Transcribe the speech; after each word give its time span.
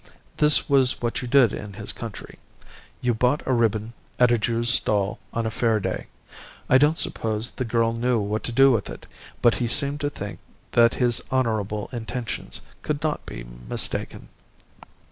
This 0.37 0.67
was 0.67 0.99
what 0.99 1.21
you 1.21 1.27
did 1.27 1.53
in 1.53 1.73
his 1.73 1.93
country. 1.93 2.39
You 3.01 3.13
bought 3.13 3.45
a 3.45 3.53
ribbon 3.53 3.93
at 4.17 4.31
a 4.31 4.39
Jew's 4.39 4.71
stall 4.73 5.19
on 5.31 5.45
a 5.45 5.51
fair 5.51 5.79
day. 5.79 6.07
I 6.67 6.79
don't 6.79 6.97
suppose 6.97 7.51
the 7.51 7.65
girl 7.65 7.93
knew 7.93 8.19
what 8.19 8.41
to 8.45 8.51
do 8.51 8.71
with 8.71 8.89
it, 8.89 9.05
but 9.43 9.53
he 9.61 9.67
seemed 9.67 10.01
to 10.01 10.09
think 10.09 10.39
that 10.71 10.95
his 10.95 11.21
honourable 11.31 11.87
intentions 11.91 12.61
could 12.81 13.03
not 13.03 13.23
be 13.27 13.43
mistaken. 13.67 14.29